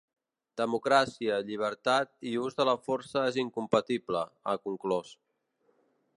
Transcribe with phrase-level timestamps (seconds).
[0.59, 5.15] Democràcia, llibertat i us de la força és incompatible, ha conclòs.